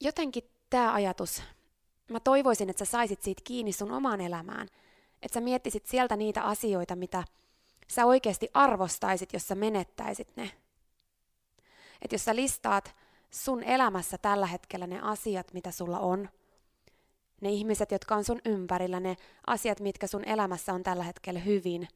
Jotenkin 0.00 0.50
tämä 0.70 0.92
ajatus 0.92 1.42
mä 2.12 2.20
toivoisin, 2.20 2.70
että 2.70 2.84
sä 2.84 2.90
saisit 2.90 3.22
siitä 3.22 3.42
kiinni 3.44 3.72
sun 3.72 3.92
omaan 3.92 4.20
elämään. 4.20 4.68
Että 5.22 5.34
sä 5.34 5.40
miettisit 5.40 5.86
sieltä 5.86 6.16
niitä 6.16 6.42
asioita, 6.42 6.96
mitä 6.96 7.24
sä 7.88 8.06
oikeasti 8.06 8.48
arvostaisit, 8.54 9.32
jos 9.32 9.48
sä 9.48 9.54
menettäisit 9.54 10.36
ne. 10.36 10.50
Että 12.02 12.14
jos 12.14 12.24
sä 12.24 12.36
listaat 12.36 12.94
sun 13.30 13.62
elämässä 13.62 14.18
tällä 14.18 14.46
hetkellä 14.46 14.86
ne 14.86 15.00
asiat, 15.00 15.52
mitä 15.52 15.70
sulla 15.70 15.98
on, 15.98 16.28
ne 17.42 17.50
ihmiset, 17.50 17.92
jotka 17.92 18.16
on 18.16 18.24
sun 18.24 18.40
ympärillä, 18.44 19.00
ne 19.00 19.16
asiat, 19.46 19.80
mitkä 19.80 20.06
sun 20.06 20.24
elämässä 20.24 20.72
on 20.72 20.82
tällä 20.82 21.02
hetkellä 21.02 21.40
hyvin. 21.40 21.88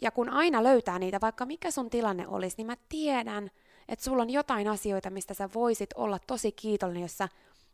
Ja 0.00 0.10
kun 0.10 0.28
aina 0.28 0.62
löytää 0.62 0.98
niitä, 0.98 1.20
vaikka 1.20 1.46
mikä 1.46 1.70
sun 1.70 1.90
tilanne 1.90 2.28
olisi, 2.28 2.56
niin 2.56 2.66
mä 2.66 2.76
tiedän, 2.88 3.50
että 3.88 4.04
sulla 4.04 4.22
on 4.22 4.30
jotain 4.30 4.68
asioita, 4.68 5.10
mistä 5.10 5.34
sä 5.34 5.48
voisit 5.54 5.90
olla 5.94 6.18
tosi 6.26 6.52
kiitollinen, 6.52 7.02
jos 7.02 7.18
sä 7.18 7.28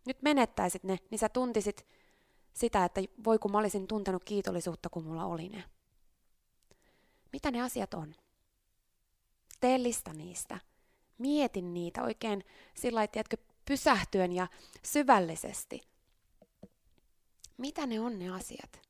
nyt 0.06 0.22
menettäisit 0.22 0.84
ne, 0.84 0.98
niin 1.10 1.18
sä 1.18 1.28
tuntisit 1.28 1.86
sitä, 2.54 2.84
että 2.84 3.00
voi 3.24 3.38
kun 3.38 3.52
mä 3.52 3.58
olisin 3.58 3.86
tuntenut 3.86 4.24
kiitollisuutta, 4.24 4.88
kun 4.88 5.04
mulla 5.04 5.24
oli 5.24 5.48
ne. 5.48 5.64
Mitä 7.32 7.50
ne 7.50 7.62
asiat 7.62 7.94
on? 7.94 8.14
Tee 9.60 9.82
lista 9.82 10.12
niistä. 10.12 10.60
Mietin 11.18 11.74
niitä 11.74 12.02
oikein 12.02 12.44
sillä 12.74 12.98
lailla, 12.98 13.44
pysähtyen 13.64 14.32
ja 14.32 14.46
syvällisesti. 14.82 15.93
Mitä 17.56 17.86
ne 17.86 18.00
on 18.00 18.18
ne 18.18 18.30
asiat? 18.30 18.80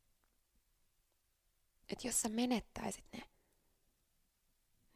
Että 1.88 2.06
jos 2.08 2.22
sä 2.22 2.28
menettäisit 2.28 3.04
ne, 3.12 3.22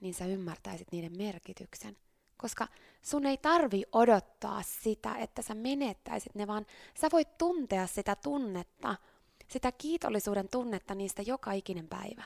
niin 0.00 0.14
sä 0.14 0.26
ymmärtäisit 0.26 0.92
niiden 0.92 1.16
merkityksen– 1.16 1.96
koska 2.38 2.68
sun 3.02 3.26
ei 3.26 3.36
tarvi 3.36 3.84
odottaa 3.92 4.62
sitä, 4.62 5.14
että 5.14 5.42
sä 5.42 5.54
menettäisit 5.54 6.34
ne, 6.34 6.46
vaan 6.46 6.66
sä 7.00 7.08
voit 7.12 7.38
tuntea 7.38 7.86
sitä 7.86 8.16
tunnetta, 8.16 8.96
sitä 9.48 9.72
kiitollisuuden 9.72 10.48
tunnetta 10.48 10.94
niistä 10.94 11.22
joka 11.22 11.52
ikinen 11.52 11.88
päivä. 11.88 12.24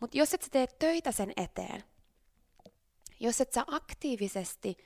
Mutta 0.00 0.18
jos 0.18 0.34
et 0.34 0.42
sä 0.42 0.48
tee 0.50 0.66
töitä 0.66 1.12
sen 1.12 1.32
eteen, 1.36 1.84
jos 3.20 3.40
et 3.40 3.52
sä 3.52 3.64
aktiivisesti 3.66 4.76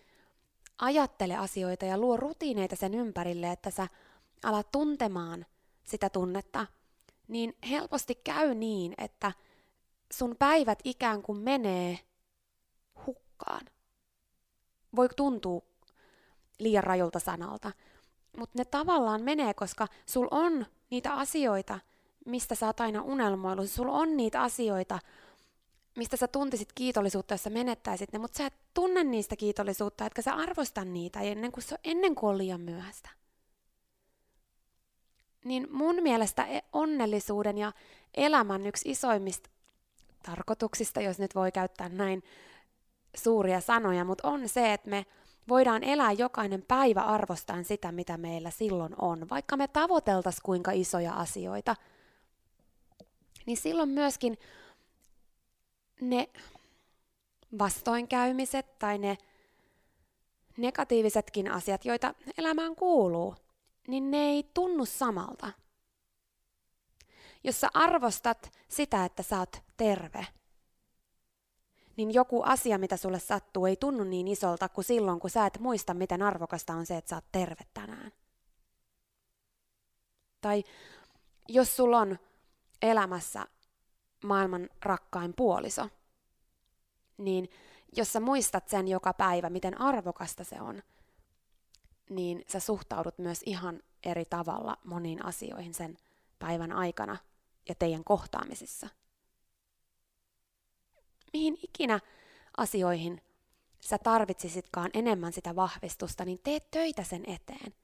ajattele 0.78 1.36
asioita 1.36 1.84
ja 1.84 1.98
luo 1.98 2.16
rutiineita 2.16 2.76
sen 2.76 2.94
ympärille, 2.94 3.52
että 3.52 3.70
sä 3.70 3.88
alat 4.42 4.70
tuntemaan 4.72 5.46
sitä 5.88 6.10
tunnetta, 6.10 6.66
niin 7.28 7.56
helposti 7.70 8.14
käy 8.14 8.54
niin, 8.54 8.94
että 8.98 9.32
sun 10.12 10.36
päivät 10.38 10.78
ikään 10.84 11.22
kuin 11.22 11.38
menee 11.38 11.98
hukkaan. 13.06 13.66
Voi 14.96 15.08
tuntua 15.16 15.60
liian 16.58 16.84
rajulta 16.84 17.18
sanalta, 17.18 17.72
mutta 18.38 18.58
ne 18.58 18.64
tavallaan 18.64 19.22
menee, 19.22 19.54
koska 19.54 19.88
sul 20.06 20.28
on 20.30 20.66
niitä 20.90 21.12
asioita, 21.12 21.78
mistä 22.26 22.54
sä 22.54 22.66
oot 22.66 22.80
aina 22.80 23.02
unelmoillut. 23.02 23.70
Sul 23.70 23.88
on 23.88 24.16
niitä 24.16 24.42
asioita, 24.42 24.98
mistä 25.96 26.16
sä 26.16 26.28
tuntisit 26.28 26.72
kiitollisuutta, 26.74 27.34
jos 27.34 27.42
sä 27.42 27.50
menettäisit 27.50 28.12
ne, 28.12 28.18
mutta 28.18 28.38
sä 28.38 28.46
et 28.46 28.54
tunne 28.74 29.04
niistä 29.04 29.36
kiitollisuutta, 29.36 30.06
etkä 30.06 30.22
sä 30.22 30.34
arvosta 30.34 30.84
niitä 30.84 31.20
ennen 31.20 31.52
kuin, 31.52 31.64
se, 31.64 31.76
ennen 31.84 32.14
kuin 32.14 32.30
on 32.30 32.38
liian 32.38 32.60
myöhäistä. 32.60 33.17
Niin 35.48 35.68
mun 35.70 35.96
mielestä 36.02 36.44
e- 36.44 36.60
onnellisuuden 36.72 37.58
ja 37.58 37.72
elämän 38.14 38.66
yksi 38.66 38.90
isoimmista 38.90 39.50
tarkoituksista, 40.22 41.00
jos 41.00 41.18
nyt 41.18 41.34
voi 41.34 41.52
käyttää 41.52 41.88
näin 41.88 42.22
suuria 43.16 43.60
sanoja, 43.60 44.04
mutta 44.04 44.28
on 44.28 44.48
se, 44.48 44.72
että 44.72 44.90
me 44.90 45.06
voidaan 45.48 45.84
elää 45.84 46.12
jokainen 46.12 46.62
päivä 46.62 47.00
arvostaan 47.00 47.64
sitä, 47.64 47.92
mitä 47.92 48.16
meillä 48.16 48.50
silloin 48.50 48.94
on. 48.98 49.28
Vaikka 49.30 49.56
me 49.56 49.68
tavoiteltaisiin 49.68 50.42
kuinka 50.44 50.70
isoja 50.72 51.12
asioita, 51.12 51.76
niin 53.46 53.56
silloin 53.56 53.88
myöskin 53.88 54.38
ne 56.00 56.28
vastoinkäymiset 57.58 58.78
tai 58.78 58.98
ne 58.98 59.18
negatiivisetkin 60.56 61.50
asiat, 61.50 61.84
joita 61.84 62.14
elämään 62.38 62.76
kuuluu, 62.76 63.34
niin 63.88 64.10
ne 64.10 64.18
ei 64.18 64.50
tunnu 64.54 64.86
samalta. 64.86 65.52
Jos 67.44 67.60
sä 67.60 67.68
arvostat 67.74 68.52
sitä, 68.68 69.04
että 69.04 69.22
sä 69.22 69.38
oot 69.38 69.62
terve, 69.76 70.26
niin 71.96 72.14
joku 72.14 72.42
asia, 72.42 72.78
mitä 72.78 72.96
sulle 72.96 73.18
sattuu, 73.18 73.66
ei 73.66 73.76
tunnu 73.76 74.04
niin 74.04 74.28
isolta 74.28 74.68
kuin 74.68 74.84
silloin, 74.84 75.20
kun 75.20 75.30
sä 75.30 75.46
et 75.46 75.58
muista, 75.58 75.94
miten 75.94 76.22
arvokasta 76.22 76.74
on 76.74 76.86
se, 76.86 76.96
että 76.96 77.08
sä 77.08 77.16
oot 77.16 77.32
terve 77.32 77.64
tänään. 77.74 78.12
Tai 80.40 80.64
jos 81.48 81.76
sulla 81.76 81.98
on 81.98 82.18
elämässä 82.82 83.46
maailman 84.24 84.68
rakkain 84.82 85.34
puoliso, 85.34 85.88
niin 87.18 87.50
jos 87.96 88.12
sä 88.12 88.20
muistat 88.20 88.68
sen 88.68 88.88
joka 88.88 89.12
päivä, 89.12 89.50
miten 89.50 89.80
arvokasta 89.80 90.44
se 90.44 90.60
on, 90.60 90.82
niin 92.10 92.44
sä 92.46 92.60
suhtaudut 92.60 93.18
myös 93.18 93.42
ihan 93.46 93.80
eri 94.02 94.24
tavalla 94.24 94.76
moniin 94.84 95.24
asioihin 95.24 95.74
sen 95.74 95.98
päivän 96.38 96.72
aikana 96.72 97.16
ja 97.68 97.74
teidän 97.74 98.04
kohtaamisissa. 98.04 98.88
Mihin 101.32 101.58
ikinä 101.62 102.00
asioihin 102.56 103.22
sä 103.80 103.98
tarvitsisitkaan 103.98 104.90
enemmän 104.94 105.32
sitä 105.32 105.56
vahvistusta, 105.56 106.24
niin 106.24 106.40
tee 106.44 106.60
töitä 106.60 107.04
sen 107.04 107.24
eteen. 107.26 107.74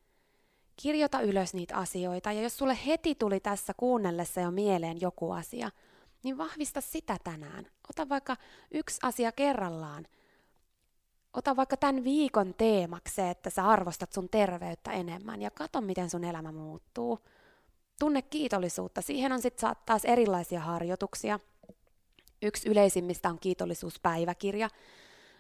Kirjoita 0.76 1.21
ylös 1.21 1.54
niitä 1.54 1.76
asioita, 1.76 2.33
ja 2.33 2.43
jos 2.43 2.57
sulle 2.57 2.78
heti 2.87 3.14
tuli 3.14 3.40
tässä 3.40 3.75
kuunnellessa 3.76 4.40
jo 4.40 4.50
mieleen 4.50 5.00
joku 5.00 5.31
asia, 5.31 5.71
niin 6.23 6.38
vahvista 6.38 6.81
sitä 6.81 7.16
tänään. 7.25 7.66
Ota 7.90 8.09
vaikka 8.09 8.37
yksi 8.71 8.99
asia 9.02 9.33
kerrallaan. 9.33 10.07
Ota 11.35 11.57
vaikka 11.57 11.76
tämän 11.76 12.05
viikon 12.05 12.55
teemaksi 12.55 13.14
se, 13.14 13.31
että 13.31 13.50
sä 13.50 13.69
arvostat 13.69 14.12
sun 14.12 14.29
terveyttä 14.29 14.93
enemmän 14.93 15.43
ja 15.43 15.50
kato, 15.50 15.81
miten 15.81 16.11
sun 16.11 16.25
elämä 16.25 16.53
muuttuu. 16.53 17.19
Tunne 17.99 18.23
kiitollisuutta. 18.23 19.03
Siihen 19.03 19.33
on 19.33 19.42
sitten 19.42 19.70
taas 19.87 20.05
erilaisia 20.05 20.61
harjoituksia. 20.61 21.40
Yksi 22.42 22.68
yleisimmistä 22.68 23.29
on 23.29 23.38
kiitollisuuspäiväkirja. 23.38 24.68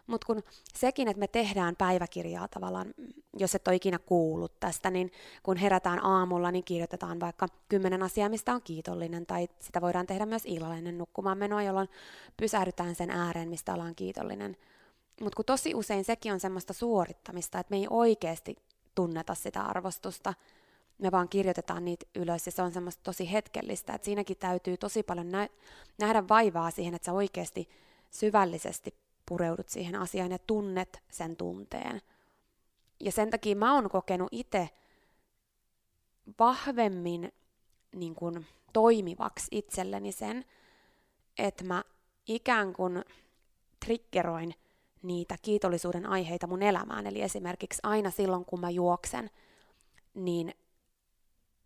Mutta 0.06 0.26
kun 0.26 0.42
sekin, 0.74 1.08
että 1.08 1.18
me 1.18 1.28
tehdään 1.28 1.76
päiväkirjaa 1.76 2.48
tavallaan, 2.48 2.94
jos 3.36 3.54
et 3.54 3.68
ole 3.68 3.76
ikinä 3.76 3.98
kuullut 3.98 4.60
tästä, 4.60 4.90
niin 4.90 5.12
kun 5.42 5.56
herätään 5.56 6.04
aamulla, 6.04 6.50
niin 6.50 6.64
kirjoitetaan 6.64 7.20
vaikka 7.20 7.48
kymmenen 7.68 8.02
asiaa, 8.02 8.28
mistä 8.28 8.52
on 8.52 8.62
kiitollinen, 8.62 9.26
tai 9.26 9.48
sitä 9.60 9.80
voidaan 9.80 10.06
tehdä 10.06 10.26
myös 10.26 10.42
illallinen 10.46 10.98
nukkumaan 10.98 11.38
menoa, 11.38 11.62
jolloin 11.62 11.88
pysähdytään 12.36 12.94
sen 12.94 13.10
ääreen, 13.10 13.48
mistä 13.48 13.74
ollaan 13.74 13.94
kiitollinen. 13.94 14.56
Mutta 15.20 15.36
kun 15.36 15.44
tosi 15.44 15.74
usein 15.74 16.04
sekin 16.04 16.32
on 16.32 16.40
semmoista 16.40 16.72
suorittamista, 16.72 17.58
että 17.58 17.70
me 17.70 17.76
ei 17.76 17.86
oikeasti 17.90 18.56
tunneta 18.94 19.34
sitä 19.34 19.62
arvostusta, 19.62 20.34
me 20.98 21.10
vaan 21.10 21.28
kirjoitetaan 21.28 21.84
niitä 21.84 22.06
ylös 22.14 22.46
ja 22.46 22.52
se 22.52 22.62
on 22.62 22.72
semmoista 22.72 23.02
tosi 23.02 23.32
hetkellistä, 23.32 23.94
että 23.94 24.04
siinäkin 24.04 24.36
täytyy 24.36 24.76
tosi 24.76 25.02
paljon 25.02 25.30
nä- 25.30 25.48
nähdä 25.98 26.28
vaivaa 26.28 26.70
siihen, 26.70 26.94
että 26.94 27.06
sä 27.06 27.12
oikeasti 27.12 27.68
syvällisesti 28.10 28.94
pureudut 29.26 29.68
siihen 29.68 29.94
asiaan 29.94 30.30
ja 30.30 30.38
tunnet 30.38 31.02
sen 31.10 31.36
tunteen. 31.36 32.00
Ja 33.00 33.12
sen 33.12 33.30
takia 33.30 33.56
mä 33.56 33.74
oon 33.74 33.90
kokenut 33.90 34.28
itse 34.32 34.68
vahvemmin 36.38 37.32
niin 37.94 38.14
kuin, 38.14 38.46
toimivaksi 38.72 39.46
itselleni 39.50 40.12
sen, 40.12 40.44
että 41.38 41.64
mä 41.64 41.84
ikään 42.26 42.72
kuin 42.72 43.04
triggeroin 43.84 44.54
niitä 45.04 45.36
kiitollisuuden 45.42 46.06
aiheita 46.06 46.46
mun 46.46 46.62
elämään. 46.62 47.06
Eli 47.06 47.22
esimerkiksi 47.22 47.80
aina 47.82 48.10
silloin, 48.10 48.44
kun 48.44 48.60
mä 48.60 48.70
juoksen, 48.70 49.30
niin 50.14 50.54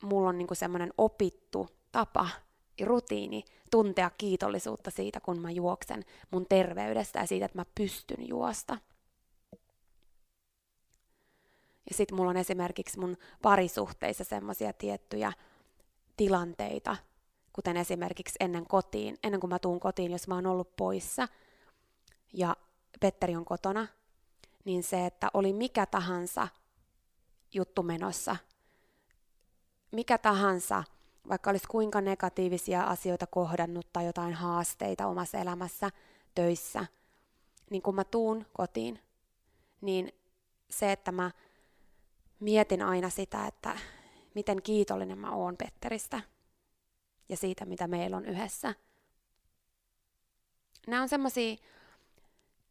mulla 0.02 0.28
on 0.28 0.38
niin 0.38 0.48
semmoinen 0.52 0.92
opittu 0.98 1.68
tapa 1.92 2.28
rutiini 2.84 3.44
tuntea 3.70 4.10
kiitollisuutta 4.18 4.90
siitä, 4.90 5.20
kun 5.20 5.40
mä 5.40 5.50
juoksen 5.50 6.04
mun 6.30 6.46
terveydestä 6.48 7.18
ja 7.18 7.26
siitä, 7.26 7.46
että 7.46 7.58
mä 7.58 7.64
pystyn 7.74 8.28
juosta. 8.28 8.78
Ja 11.90 11.94
sitten 11.94 12.16
mulla 12.16 12.30
on 12.30 12.36
esimerkiksi 12.36 13.00
mun 13.00 13.16
parisuhteissa 13.42 14.24
semmoisia 14.24 14.72
tiettyjä 14.72 15.32
tilanteita, 16.16 16.96
kuten 17.52 17.76
esimerkiksi 17.76 18.36
ennen 18.40 18.66
kotiin, 18.66 19.18
ennen 19.22 19.40
kuin 19.40 19.50
mä 19.50 19.58
tuun 19.58 19.80
kotiin, 19.80 20.12
jos 20.12 20.28
mä 20.28 20.34
oon 20.34 20.46
ollut 20.46 20.76
poissa 20.76 21.28
ja 22.32 22.56
Petteri 23.00 23.36
on 23.36 23.44
kotona, 23.44 23.86
niin 24.64 24.82
se, 24.82 25.06
että 25.06 25.30
oli 25.34 25.52
mikä 25.52 25.86
tahansa 25.86 26.48
juttu 27.54 27.82
menossa, 27.82 28.36
mikä 29.92 30.18
tahansa 30.18 30.84
vaikka 31.28 31.50
olisi 31.50 31.68
kuinka 31.68 32.00
negatiivisia 32.00 32.84
asioita 32.84 33.26
kohdannut 33.26 33.92
tai 33.92 34.06
jotain 34.06 34.34
haasteita 34.34 35.06
omassa 35.06 35.38
elämässä, 35.38 35.90
töissä, 36.34 36.86
niin 37.70 37.82
kun 37.82 37.94
mä 37.94 38.04
tuun 38.04 38.46
kotiin, 38.52 39.00
niin 39.80 40.12
se, 40.70 40.92
että 40.92 41.12
mä 41.12 41.30
mietin 42.40 42.82
aina 42.82 43.10
sitä, 43.10 43.46
että 43.46 43.76
miten 44.34 44.62
kiitollinen 44.62 45.18
mä 45.18 45.30
oon 45.30 45.56
Petteristä 45.56 46.20
ja 47.28 47.36
siitä, 47.36 47.64
mitä 47.64 47.88
meillä 47.88 48.16
on 48.16 48.24
yhdessä. 48.24 48.74
Nämä 50.86 51.02
on 51.02 51.08
semmoisia 51.08 51.56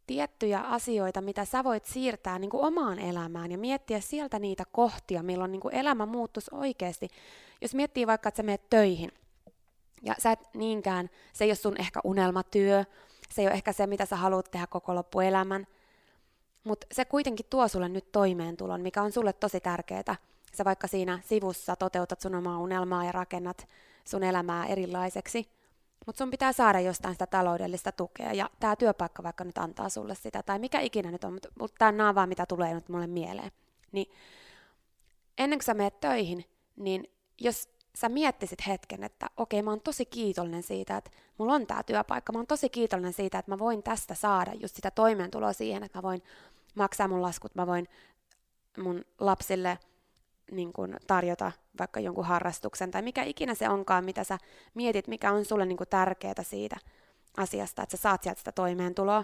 tiettyjä 0.07 0.59
asioita, 0.59 1.21
mitä 1.21 1.45
sä 1.45 1.63
voit 1.63 1.85
siirtää 1.85 2.39
niin 2.39 2.49
kuin 2.49 2.65
omaan 2.65 2.99
elämään 2.99 3.51
ja 3.51 3.57
miettiä 3.57 3.99
sieltä 3.99 4.39
niitä 4.39 4.63
kohtia, 4.71 5.23
milloin 5.23 5.51
niin 5.51 5.61
kuin 5.61 5.75
elämä 5.75 6.05
muuttuisi 6.05 6.51
oikeasti. 6.53 7.07
Jos 7.61 7.75
miettii 7.75 8.07
vaikka, 8.07 8.29
että 8.29 8.37
sä 8.37 8.43
menet 8.43 8.69
töihin 8.69 9.11
ja 10.01 10.15
sä 10.19 10.31
et 10.31 10.39
niinkään, 10.53 11.09
se 11.33 11.43
ei 11.43 11.49
ole 11.49 11.55
sun 11.55 11.79
ehkä 11.79 11.99
unelmatyö, 12.03 12.85
se 13.29 13.41
ei 13.41 13.47
ole 13.47 13.53
ehkä 13.53 13.73
se, 13.73 13.87
mitä 13.87 14.05
sä 14.05 14.15
haluat 14.15 14.51
tehdä 14.51 14.67
koko 14.67 14.95
loppuelämän, 14.95 15.67
mutta 16.63 16.87
se 16.91 17.05
kuitenkin 17.05 17.45
tuo 17.49 17.67
sulle 17.67 17.89
nyt 17.89 18.11
toimeentulon, 18.11 18.81
mikä 18.81 19.01
on 19.01 19.11
sulle 19.11 19.33
tosi 19.33 19.59
tärkeää. 19.59 20.15
Sä 20.53 20.65
vaikka 20.65 20.87
siinä 20.87 21.19
sivussa 21.25 21.75
toteutat 21.75 22.21
sun 22.21 22.35
omaa 22.35 22.59
unelmaa 22.59 23.05
ja 23.05 23.11
rakennat 23.11 23.67
sun 24.05 24.23
elämää 24.23 24.65
erilaiseksi, 24.65 25.56
mutta 26.07 26.17
sun 26.17 26.31
pitää 26.31 26.53
saada 26.53 26.79
jostain 26.79 27.13
sitä 27.15 27.27
taloudellista 27.27 27.91
tukea, 27.91 28.33
ja 28.33 28.49
tämä 28.59 28.75
työpaikka 28.75 29.23
vaikka 29.23 29.43
nyt 29.43 29.57
antaa 29.57 29.89
sulle 29.89 30.15
sitä, 30.15 30.43
tai 30.43 30.59
mikä 30.59 30.79
ikinä 30.79 31.11
nyt 31.11 31.23
on, 31.23 31.33
mutta 31.33 31.49
mut 31.59 31.73
tämä 31.77 32.15
vaan 32.15 32.29
mitä 32.29 32.45
tulee 32.45 32.73
nyt 32.73 32.89
mulle 32.89 33.07
mieleen. 33.07 33.51
Niin 33.91 34.11
ennen 35.37 35.59
kuin 35.59 35.65
sä 35.65 35.73
menet 35.73 35.99
töihin, 35.99 36.45
niin 36.75 37.11
jos 37.41 37.69
sä 37.95 38.09
miettisit 38.09 38.67
hetken, 38.67 39.03
että 39.03 39.29
okei, 39.37 39.61
mä 39.61 39.69
oon 39.69 39.81
tosi 39.81 40.05
kiitollinen 40.05 40.63
siitä, 40.63 40.97
että 40.97 41.11
mulla 41.37 41.53
on 41.53 41.67
tämä 41.67 41.83
työpaikka, 41.83 42.33
mä 42.33 42.39
oon 42.39 42.47
tosi 42.47 42.69
kiitollinen 42.69 43.13
siitä, 43.13 43.39
että 43.39 43.51
mä 43.51 43.59
voin 43.59 43.83
tästä 43.83 44.15
saada 44.15 44.53
just 44.53 44.75
sitä 44.75 44.91
toimeentuloa 44.91 45.53
siihen, 45.53 45.83
että 45.83 45.97
mä 45.97 46.03
voin 46.03 46.23
maksaa 46.75 47.07
mun 47.07 47.21
laskut, 47.21 47.55
mä 47.55 47.67
voin 47.67 47.87
mun 48.77 49.05
lapsille 49.19 49.79
niin 50.51 50.73
kuin 50.73 50.95
tarjota 51.07 51.51
vaikka 51.79 51.99
jonkun 51.99 52.25
harrastuksen 52.25 52.91
tai 52.91 53.01
mikä 53.01 53.23
ikinä 53.23 53.55
se 53.55 53.69
onkaan, 53.69 54.05
mitä 54.05 54.23
sä 54.23 54.37
mietit, 54.73 55.07
mikä 55.07 55.31
on 55.31 55.45
sulle 55.45 55.65
niin 55.65 55.77
tärkeää 55.89 56.43
siitä 56.43 56.77
asiasta, 57.37 57.83
että 57.83 57.97
sä 57.97 58.01
saat 58.01 58.23
sieltä 58.23 58.39
sitä 58.39 58.51
toimeentuloa. 58.51 59.23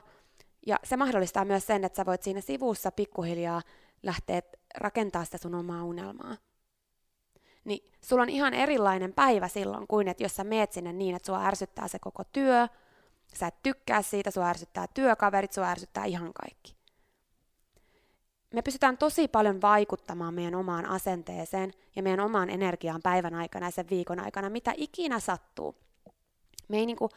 Ja 0.67 0.79
se 0.83 0.97
mahdollistaa 0.97 1.45
myös 1.45 1.65
sen, 1.65 1.83
että 1.83 1.97
sä 1.97 2.05
voit 2.05 2.23
siinä 2.23 2.41
sivussa 2.41 2.91
pikkuhiljaa 2.91 3.61
lähteä 4.03 4.41
rakentaa 4.75 5.25
sitä 5.25 5.37
sun 5.37 5.55
omaa 5.55 5.83
unelmaa. 5.83 6.37
Niin 7.65 7.91
sulla 8.01 8.23
on 8.23 8.29
ihan 8.29 8.53
erilainen 8.53 9.13
päivä 9.13 9.47
silloin 9.47 9.87
kuin, 9.87 10.07
että 10.07 10.23
jos 10.23 10.35
sä 10.35 10.43
meet 10.43 10.71
sinne 10.71 10.93
niin, 10.93 11.15
että 11.15 11.25
sua 11.25 11.45
ärsyttää 11.45 11.87
se 11.87 11.99
koko 11.99 12.23
työ, 12.23 12.67
sä 13.33 13.47
et 13.47 13.55
tykkää 13.63 14.01
siitä, 14.01 14.31
sua 14.31 14.49
ärsyttää 14.49 14.87
työkaverit, 14.93 15.51
sua 15.51 15.69
ärsyttää 15.69 16.05
ihan 16.05 16.33
kaikki. 16.33 16.82
Me 18.53 18.61
pystytään 18.61 18.97
tosi 18.97 19.27
paljon 19.27 19.61
vaikuttamaan 19.61 20.33
meidän 20.33 20.55
omaan 20.55 20.85
asenteeseen 20.85 21.71
ja 21.95 22.03
meidän 22.03 22.25
omaan 22.25 22.49
energiaan 22.49 23.01
päivän 23.01 23.33
aikana 23.33 23.67
ja 23.67 23.71
sen 23.71 23.89
viikon 23.89 24.19
aikana, 24.19 24.49
mitä 24.49 24.73
ikinä 24.77 25.19
sattuu. 25.19 25.75
Me 26.67 26.77
ei 26.77 26.85
niinku, 26.85 27.09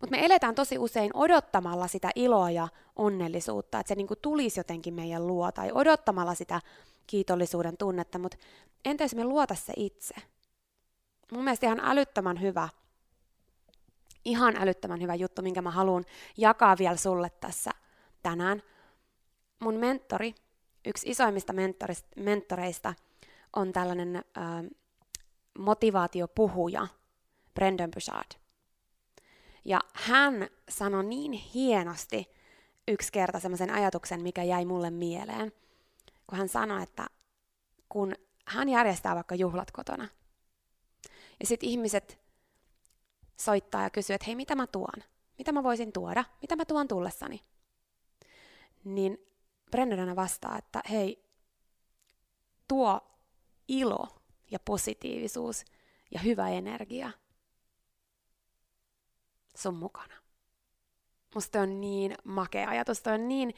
mutta 0.00 0.16
me 0.16 0.24
eletään 0.24 0.54
tosi 0.54 0.78
usein 0.78 1.10
odottamalla 1.14 1.88
sitä 1.88 2.10
iloa 2.14 2.50
ja 2.50 2.68
onnellisuutta, 2.96 3.80
että 3.80 3.88
se 3.88 3.94
niinku 3.94 4.16
tulisi 4.16 4.60
jotenkin 4.60 4.94
meidän 4.94 5.26
luo, 5.26 5.52
tai 5.52 5.70
odottamalla 5.72 6.34
sitä 6.34 6.60
kiitollisuuden 7.06 7.76
tunnetta, 7.76 8.18
mutta 8.18 8.36
entä 8.84 9.04
jos 9.04 9.14
me 9.14 9.24
luota 9.24 9.54
se 9.54 9.72
itse? 9.76 10.14
Mun 11.32 11.44
mielestä 11.44 11.66
ihan 11.66 11.80
älyttömän 11.80 12.40
hyvä, 12.40 12.68
ihan 14.24 14.56
älyttömän 14.56 15.00
hyvä 15.00 15.14
juttu, 15.14 15.42
minkä 15.42 15.62
mä 15.62 15.70
haluan 15.70 16.04
jakaa 16.36 16.78
vielä 16.78 16.96
sulle 16.96 17.30
tässä 17.40 17.70
tänään. 18.22 18.62
Mun 19.60 19.74
mentori, 19.74 20.34
yksi 20.86 21.10
isoimmista 21.10 21.54
mentoreista 22.16 22.94
on 23.56 23.72
tällainen 23.72 24.16
äh, 24.16 24.24
motivaatiopuhuja, 25.58 26.88
Brendan 27.54 27.90
Bouchard. 27.90 28.30
Ja 29.64 29.80
hän 29.94 30.48
sanoi 30.68 31.04
niin 31.04 31.32
hienosti 31.32 32.30
yksi 32.88 33.12
kerta 33.12 33.40
semmoisen 33.40 33.70
ajatuksen, 33.70 34.22
mikä 34.22 34.42
jäi 34.42 34.64
mulle 34.64 34.90
mieleen, 34.90 35.52
kun 36.26 36.38
hän 36.38 36.48
sanoi, 36.48 36.82
että 36.82 37.06
kun 37.88 38.14
hän 38.44 38.68
järjestää 38.68 39.14
vaikka 39.14 39.34
juhlat 39.34 39.70
kotona, 39.70 40.08
ja 41.40 41.46
sitten 41.46 41.68
ihmiset 41.68 42.18
soittaa 43.36 43.82
ja 43.82 43.90
kysyy, 43.90 44.14
että 44.14 44.26
hei, 44.26 44.36
mitä 44.36 44.54
mä 44.54 44.66
tuon? 44.66 45.04
Mitä 45.38 45.52
mä 45.52 45.62
voisin 45.62 45.92
tuoda? 45.92 46.24
Mitä 46.42 46.56
mä 46.56 46.64
tuon 46.64 46.88
tullessani? 46.88 47.40
Niin 48.84 49.18
Brendan 49.74 50.16
vastaa, 50.16 50.58
että 50.58 50.82
hei, 50.90 51.24
tuo 52.68 53.00
ilo 53.68 54.06
ja 54.50 54.58
positiivisuus 54.58 55.64
ja 56.10 56.20
hyvä 56.20 56.48
energia 56.48 57.10
sun 59.56 59.74
mukana. 59.74 60.14
Musta 61.34 61.60
on 61.60 61.80
niin 61.80 62.14
makea 62.24 62.68
ajatus, 62.68 63.02
toi 63.02 63.12
on 63.12 63.28
niin 63.28 63.54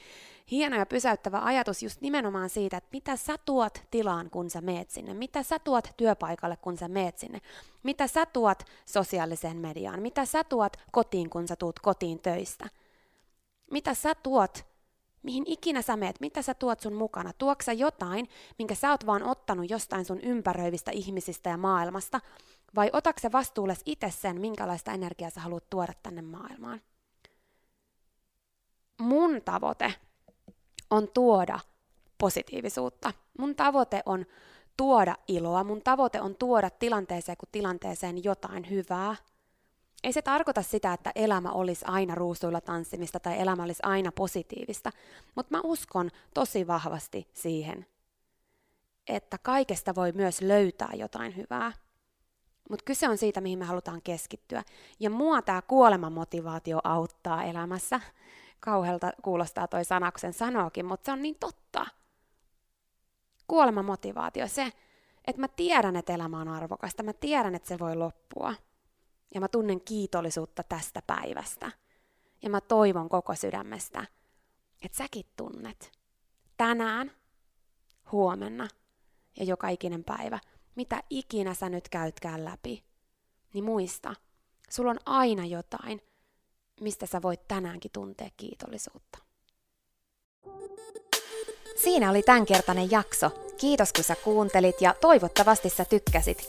hieno 0.50 0.76
ja 0.76 0.86
pysäyttävä 0.86 1.40
ajatus 1.44 1.82
just 1.82 2.00
nimenomaan 2.00 2.50
siitä, 2.50 2.76
että 2.76 2.90
mitä 2.92 3.16
sä 3.16 3.38
tuot 3.44 3.82
tilaan, 3.90 4.30
kun 4.30 4.50
sä 4.50 4.60
meet 4.60 4.90
sinne, 4.90 5.14
mitä 5.14 5.42
sä 5.42 5.58
tuot 5.58 5.88
työpaikalle, 5.96 6.56
kun 6.56 6.78
sä 6.78 6.88
meet 6.88 7.18
sinne, 7.18 7.40
mitä 7.82 8.06
sä 8.06 8.26
tuot 8.26 8.62
sosiaaliseen 8.86 9.56
mediaan, 9.56 10.02
mitä 10.02 10.24
sä 10.24 10.44
tuot 10.44 10.76
kotiin, 10.92 11.30
kun 11.30 11.48
sä 11.48 11.56
tuut 11.56 11.80
kotiin 11.80 12.18
töistä, 12.18 12.68
mitä 13.70 13.94
sä 13.94 14.14
tuot 14.14 14.75
mihin 15.26 15.44
ikinä 15.46 15.82
sä 15.82 15.96
meet, 15.96 16.20
mitä 16.20 16.42
sä 16.42 16.54
tuot 16.54 16.80
sun 16.80 16.94
mukana, 16.94 17.32
tuoksa 17.32 17.72
jotain, 17.72 18.28
minkä 18.58 18.74
sä 18.74 18.90
oot 18.90 19.06
vaan 19.06 19.22
ottanut 19.22 19.70
jostain 19.70 20.04
sun 20.04 20.20
ympäröivistä 20.20 20.90
ihmisistä 20.90 21.50
ja 21.50 21.56
maailmasta, 21.56 22.20
vai 22.74 22.90
otatko 22.92 23.20
se 23.20 23.32
vastuulles 23.32 23.80
itse 23.86 24.10
sen, 24.10 24.40
minkälaista 24.40 24.92
energiaa 24.92 25.30
sä 25.30 25.40
haluat 25.40 25.70
tuoda 25.70 25.92
tänne 26.02 26.22
maailmaan? 26.22 26.80
Mun 29.00 29.42
tavoite 29.42 29.94
on 30.90 31.08
tuoda 31.14 31.58
positiivisuutta. 32.18 33.12
Mun 33.38 33.54
tavoite 33.54 34.02
on 34.06 34.26
tuoda 34.76 35.16
iloa. 35.28 35.64
Mun 35.64 35.82
tavoite 35.82 36.20
on 36.20 36.34
tuoda 36.34 36.70
tilanteeseen 36.70 37.36
kuin 37.36 37.48
tilanteeseen 37.52 38.24
jotain 38.24 38.70
hyvää. 38.70 39.16
Ei 40.04 40.12
se 40.12 40.22
tarkoita 40.22 40.62
sitä, 40.62 40.92
että 40.92 41.12
elämä 41.14 41.50
olisi 41.50 41.84
aina 41.88 42.14
ruusuilla 42.14 42.60
tanssimista 42.60 43.20
tai 43.20 43.40
elämä 43.40 43.62
olisi 43.62 43.82
aina 43.82 44.12
positiivista, 44.12 44.92
mutta 45.34 45.56
mä 45.56 45.60
uskon 45.64 46.10
tosi 46.34 46.66
vahvasti 46.66 47.28
siihen, 47.34 47.86
että 49.08 49.38
kaikesta 49.42 49.94
voi 49.94 50.12
myös 50.12 50.40
löytää 50.40 50.90
jotain 50.94 51.36
hyvää. 51.36 51.72
Mutta 52.70 52.84
kyse 52.84 53.08
on 53.08 53.18
siitä, 53.18 53.40
mihin 53.40 53.58
me 53.58 53.64
halutaan 53.64 54.02
keskittyä. 54.02 54.62
Ja 55.00 55.10
mua 55.10 55.42
tämä 55.42 55.62
kuolemanmotivaatio 55.62 56.80
auttaa 56.84 57.44
elämässä. 57.44 58.00
Kauhealta 58.60 59.12
kuulostaa 59.22 59.68
toi 59.68 59.84
sana, 59.84 60.12
kun 60.12 60.20
sen 60.20 60.32
sanookin, 60.32 60.86
mutta 60.86 61.06
se 61.06 61.12
on 61.12 61.22
niin 61.22 61.36
totta. 61.40 61.86
Kuolemanmotivaatio, 63.46 64.48
se, 64.48 64.72
että 65.26 65.40
mä 65.40 65.48
tiedän, 65.48 65.96
että 65.96 66.14
elämä 66.14 66.40
on 66.40 66.48
arvokasta, 66.48 67.02
mä 67.02 67.12
tiedän, 67.12 67.54
että 67.54 67.68
se 67.68 67.78
voi 67.78 67.96
loppua. 67.96 68.54
Ja 69.36 69.40
mä 69.40 69.48
tunnen 69.48 69.80
kiitollisuutta 69.80 70.62
tästä 70.62 71.02
päivästä. 71.06 71.72
Ja 72.42 72.50
mä 72.50 72.60
toivon 72.60 73.08
koko 73.08 73.34
sydämestä, 73.34 74.06
että 74.82 74.98
säkin 74.98 75.26
tunnet. 75.36 75.92
Tänään, 76.56 77.12
huomenna 78.12 78.68
ja 79.38 79.44
joka 79.44 79.68
ikinen 79.68 80.04
päivä– 80.04 80.38
mitä 80.76 81.02
ikinä 81.10 81.54
sä 81.54 81.68
nyt 81.68 81.88
käytkään 81.88 82.44
läpi, 82.44 82.84
niin 83.54 83.64
muista, 83.64 84.14
sulla 84.70 84.90
on 84.90 84.98
aina 85.06 85.44
jotain, 85.44 86.02
mistä 86.80 87.06
sä 87.06 87.22
voit 87.22 87.48
tänäänkin 87.48 87.90
tuntea 87.90 88.28
kiitollisuutta. 88.36 89.18
Siinä 91.76 92.10
oli 92.10 92.22
tämänkertainen 92.22 92.90
jakso. 92.90 93.30
Kiitos 93.56 93.92
kun 93.92 94.04
sä 94.04 94.16
kuuntelit 94.24 94.80
ja 94.80 94.94
toivottavasti 95.00 95.70
sä 95.70 95.84
tykkäsit. 95.84 96.48